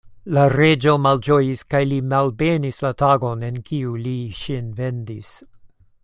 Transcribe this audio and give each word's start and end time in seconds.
La 0.35 0.43
reĝo 0.51 0.93
malĝojis 1.01 1.59
kaj 1.73 1.81
li 1.89 1.99
malbenis 2.13 2.79
la 2.85 2.91
tagon, 3.01 3.43
en 3.51 3.59
kiu 3.67 3.91
li 4.07 4.15
ŝin 4.39 4.73
vendis. 4.81 5.35